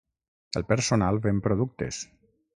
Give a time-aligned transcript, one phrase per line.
[0.61, 2.03] El personal ven productes.